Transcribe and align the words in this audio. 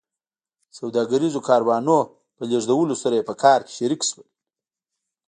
سوداګریزو 0.77 1.39
کاروانونو 1.47 1.97
په 2.35 2.43
لېږدولو 2.49 2.95
سره 3.01 3.13
یې 3.19 3.27
په 3.29 3.35
کار 3.43 3.59
کې 3.65 3.71
شریک 3.77 4.01
شول 4.09 4.27